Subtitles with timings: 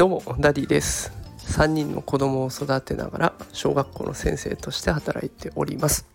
[0.00, 1.12] どうもダディです。
[1.40, 6.06] 3人の子供を育てながら小学校の先生として働いております。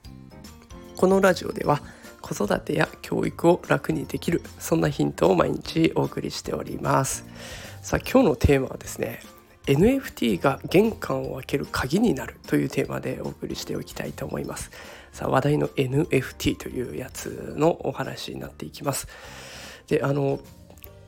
[0.98, 1.84] このラジオでは
[2.20, 7.28] 子育てや教育を楽にできるそんなヒントを毎日お送りしております。
[7.84, 9.20] さあ今日のテーマはですね
[9.68, 14.72] NFT が玄関を開ける鍵になるというテーマでお送りしておきたいと思います。
[15.14, 19.08] さあ話題の NFT というやつのお話になっていきます。
[19.86, 20.40] であの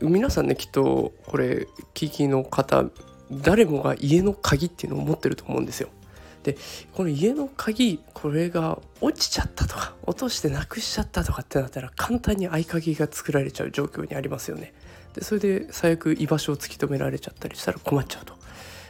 [0.01, 2.85] 皆さんねきっとこれ聞きの方
[3.31, 5.89] 誰もが家の鍵っていうのを持ってると思うんですよ。
[6.43, 6.57] で
[6.93, 14.73] この家の鍵これが落ちちゃったとか落としてなくしちゃったとかってなったら簡単に合鍵が作られちゃう状況にありますよね。
[15.13, 18.35] でそれで最悪居場所を突き止められちゃったりしたら困っちゃうと。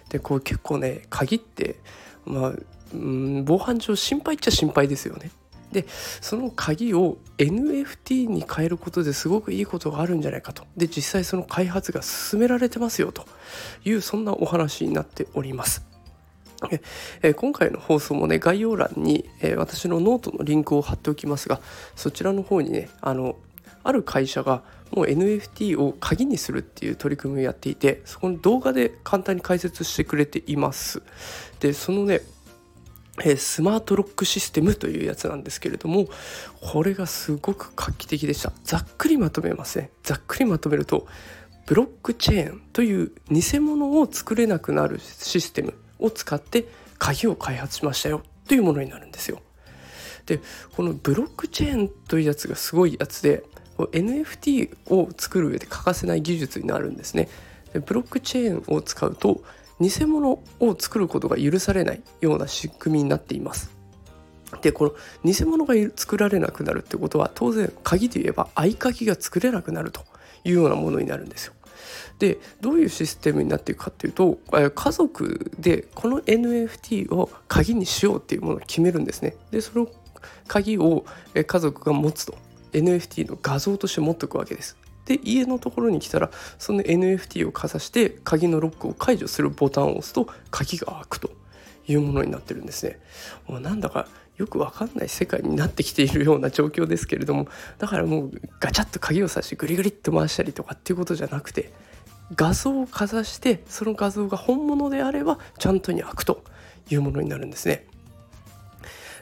[0.10, 1.78] でこう結構ね鍵って
[2.26, 2.54] まあ
[2.94, 5.32] うん防犯上心配っちゃ心配ですよね。
[5.72, 5.86] で
[6.22, 10.64] その鍵を NFT に変えることですごくいいことがあるんじゃないかと。
[10.78, 13.26] で実際その開発が進められてますよと。
[13.86, 15.86] いうそんなお話になっております。
[17.22, 21.62] え今回の放送もね概要欄に、え私のノートのリンクを貼っておきますが
[21.96, 23.36] そちらの方にねあの
[23.84, 31.02] ある会社がもう NFT を鍵にするっていう取り組みをやっていてそこの動画で簡単に解説してくれています。
[31.60, 32.22] でそのね
[33.24, 36.08] えスマートロックシステムというやつなんですけれども
[36.62, 38.52] これがすごく画期的でした。
[38.64, 41.08] ざっくりまとめますねざっくりまとめると
[41.66, 46.66] ブロックチェーンという偽物を作れなくなるシステムを使って
[46.98, 48.24] 鍵を開発しましたよ。
[48.48, 49.42] というものになるんですよ。
[50.26, 50.40] で
[50.76, 53.44] このブロックチェーンというやつがすごいやつで
[53.78, 57.30] NFT を作る上で欠かせない技術になるんですね。
[57.74, 59.42] でブロックチェーンを使うと
[59.80, 63.72] 偽物を作ることが許されないような仕組みになっています。
[64.62, 70.02] でこの偽物が作られなくなるってことは当然鍵で言えば合鍵が作れなくなると
[70.46, 71.54] いうようなものになるんですよ。
[72.20, 74.40] でどういうシステムになっていくかっていうと
[74.74, 79.36] 家族でこの NFT を鍵にしようっていうものを決めるんですね。
[79.52, 79.88] でその
[80.48, 82.36] 鍵を家族が持つと
[82.72, 84.78] NFT の画像として持っておくわけです。
[85.08, 86.30] で家のところに来たら
[86.60, 91.32] その NFT をかざして鍵のロックを解除するボタンを押すと鍵が開くと
[91.88, 93.00] いうものになってるんですね。
[93.48, 97.48] もうなんだかよくわかんない世界になってきているような状況ですけれども
[97.80, 101.72] だからもうガチャッと鍵を挿してグリグリっと回したりとかっていうことじゃなくて
[102.36, 106.44] 画像をかざしてその画像が本物であればちゃんとに開くと
[106.90, 107.86] いうものになるんですね。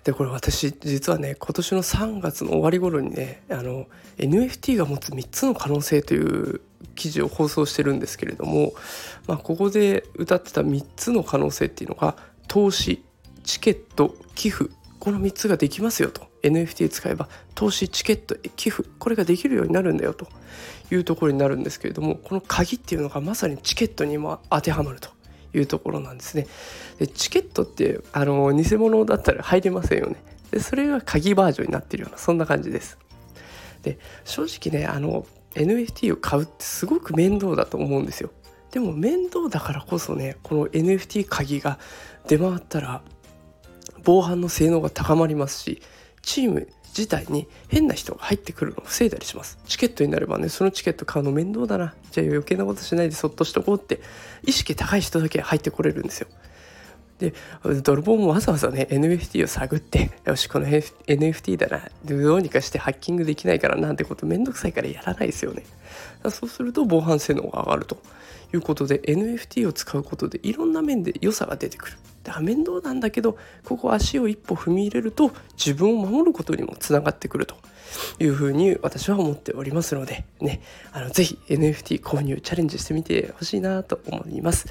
[0.06, 6.62] でこれ私実はね今年の3月の終わり頃にねあの NFT が持つ3つの可能性という
[6.94, 8.74] 記事を放送してるんですけれども、
[9.28, 12.16] まあ、ここで歌ってた3つの可能性っていうのが
[12.48, 13.04] 投資
[13.44, 16.28] チケット寄付この3つができますよと。
[16.44, 20.28] NFT 使えば投資チケット寄付これができるようになるんだよと
[20.92, 25.15] いうところになるんですけれどもこの鍵っていうのがまさにチケットにも当てはまると。
[25.56, 26.48] いうところなんですね。
[27.00, 30.16] でチケットってあの偽物だったら入れませんよね。
[30.52, 32.98] でそれが鍵バージョンになってるようなそんな感じです。
[33.82, 38.30] で正直ねあの NFT を買うってすごく面倒だと思うんですよ。
[38.72, 41.80] でも面倒だからこそねこの NFT 鍵が
[42.28, 43.02] 出回ったら
[44.04, 45.82] 防犯の性能が高まりますし
[46.22, 46.68] チーム
[46.98, 49.58] 自体に変な人が入ってくるのを防いだりします。
[49.66, 51.94] チケットになればねそのチケット買うの面倒だな。
[52.12, 54.02] じゃあ余計なことしないでそっとしとこうって
[54.44, 56.28] 意識高い人だけ入ってこれるんですよ。
[57.20, 57.34] で
[57.82, 61.90] 泥棒もわざわざね NFT を探って よしこの NFT だな。
[62.04, 65.64] どうにかしてハッキングできないからなんてことめんどくさいからやらないですよね。
[66.30, 67.98] そうすると防犯性能が上がると。
[68.54, 71.98] いうことで NFT を使うことでいろんな面で良さが出てくる。
[72.24, 77.56] だから面倒なんだけどここ足を一歩踏み入れると自分を守ることにもつながってくると。
[78.20, 80.62] いうふうに私は思っておりますのでね。
[80.92, 84.68] あのぜひ NFT 購入チャレンジしてみてほしいなと思います。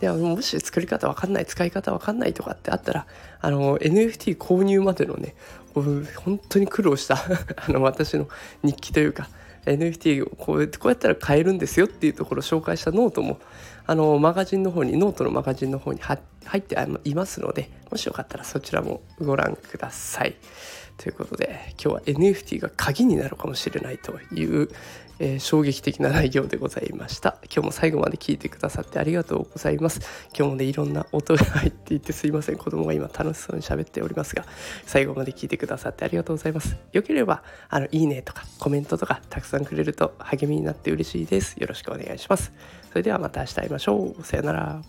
[0.00, 3.06] でもし作り方わかんない使い方わかんないとかってあったら
[3.40, 5.34] あの NFT 購入までのね
[5.74, 7.16] 本当に苦労した
[7.66, 8.28] あの私の
[8.62, 9.28] 日記というか
[9.66, 13.38] NFT をこうこうやったら買えるんですよっていうところを紹介したノートも
[13.86, 16.18] あのマガジンの方にノートのマガジンの方に入
[16.58, 20.34] っていますのでもしよかったらそちらもご覧ください。
[20.96, 24.68] ということで今日は NFT が鍵になるかもしれないという、
[25.18, 27.36] えー、衝撃的な内容でございました。
[27.44, 30.00] 今日も最後まで聞いてくださってありがとうございます。
[30.36, 32.56] 今日もねいろんな音が入っていてすいません。
[32.56, 34.44] 子供が今楽しそうに喋っておりますが
[34.86, 36.76] 最後まで聞いてくださってありがとうございます。
[36.92, 41.56] よければあのいいねとかコメントとかたくさんくれると励みになって嬉しいです。
[41.56, 42.52] よろしくお願いします。
[42.90, 44.22] それではまた明日会いましょう。
[44.22, 44.82] さよなら。